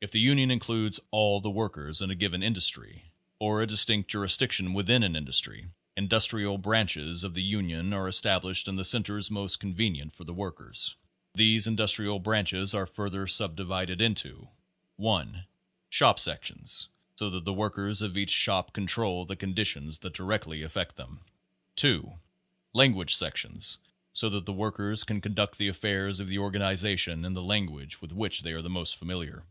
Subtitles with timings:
[0.00, 4.36] If the union includes ALL the workers in a given industry or a distinct juris
[4.36, 9.60] diction within an industry, "Industrial Branches" of the Union are established in the centers most
[9.60, 10.94] conven ient for the workers.
[11.34, 14.46] These Industrial Branches are further subdivided into
[14.98, 15.46] 1.
[15.90, 16.88] Shop sections,
[17.18, 21.22] so that the workers of each shop control the conditions that directly affect them.
[21.74, 22.08] 2.
[22.72, 23.78] Language sections,
[24.12, 28.00] so that the workers can con duct the affairs of the organization in the language
[28.00, 29.42] with which they are the most familiar.